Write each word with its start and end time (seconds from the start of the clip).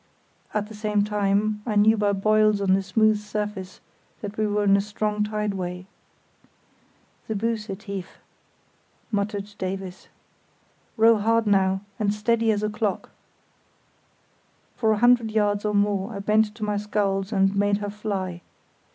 At 0.51 0.65
the 0.67 0.73
same 0.73 1.03
time, 1.03 1.61
I 1.63 1.75
knew 1.75 1.95
by 1.95 2.11
boils 2.13 2.59
on 2.59 2.73
the 2.73 2.81
smooth 2.81 3.19
surface 3.19 3.81
that 4.21 4.35
we 4.35 4.47
were 4.47 4.63
in 4.63 4.75
a 4.75 4.81
strong 4.81 5.23
tideway. 5.23 5.85
"The 7.27 7.35
Buse 7.35 7.67
Tief," 7.67 7.81
[See 7.81 8.01
Chart 8.01 8.09
B] 9.11 9.15
muttered 9.15 9.53
Davies. 9.59 10.07
"Row 10.97 11.17
hard 11.19 11.45
now, 11.45 11.81
and 11.99 12.11
steady 12.11 12.49
as 12.51 12.63
a 12.63 12.69
clock." 12.71 13.11
For 14.75 14.91
a 14.91 14.97
hundred 14.97 15.29
yards 15.29 15.65
or 15.65 15.75
more 15.75 16.13
I 16.13 16.17
bent 16.17 16.55
to 16.55 16.63
my 16.63 16.77
sculls 16.77 17.31
and 17.31 17.55
made 17.55 17.77
her 17.77 17.91
fly. 17.91 18.41